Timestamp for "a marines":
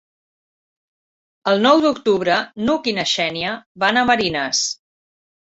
4.03-4.65